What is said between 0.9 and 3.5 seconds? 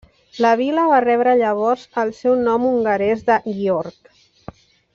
va rebre llavors el seu nom hongarès de